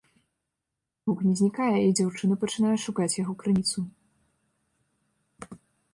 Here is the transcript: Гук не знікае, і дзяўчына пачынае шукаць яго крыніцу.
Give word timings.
Гук 1.09 1.19
не 1.27 1.33
знікае, 1.41 1.75
і 1.83 1.93
дзяўчына 1.99 2.33
пачынае 2.45 2.73
шукаць 2.87 3.13
яго 3.23 3.33
крыніцу. 3.45 3.87